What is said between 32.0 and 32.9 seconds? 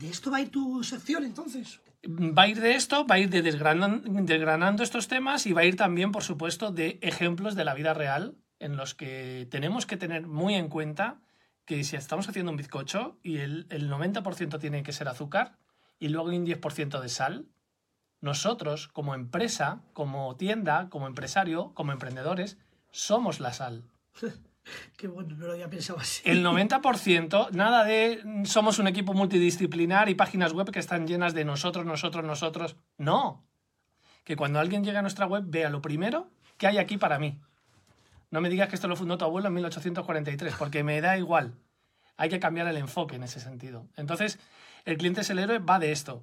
nosotros.